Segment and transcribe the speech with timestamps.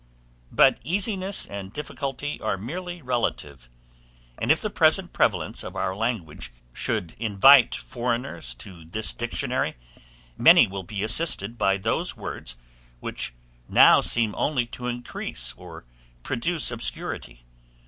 [0.51, 3.69] But easiness and difficulty are merely relative;
[4.39, 9.75] and if the present prevalence of our language should invite foreigners to this Dictionary,
[10.35, 12.57] many will be assisted by those words
[12.99, 13.35] which
[13.69, 15.85] now seem only to increase or
[16.23, 17.45] produce obscurity.